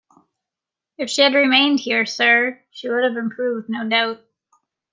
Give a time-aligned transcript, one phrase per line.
[0.97, 4.21] If she had remained here, sir, she would have improved, no doubt.